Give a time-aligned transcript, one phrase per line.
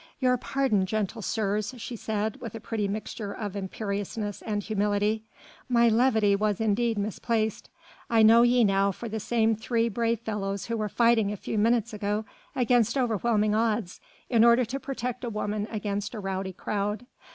[0.19, 5.25] "Your pardon, gentle sirs," she said, with a pretty mixture of imperiousness and humility;
[5.69, 7.69] "my levity was indeed misplaced.
[8.09, 11.59] I know ye now for the same three brave fellows who were fighting a few
[11.59, 12.25] moments ago
[12.55, 17.05] against overwhelming odds, in order to protect a woman against a rowdy crowd.